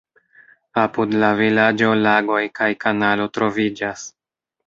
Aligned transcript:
Apud 0.83 1.11
la 1.23 1.27
vilaĝo 1.41 1.91
lagoj 2.07 2.39
kaj 2.61 2.71
kanalo 2.87 3.31
troviĝas. 3.39 4.09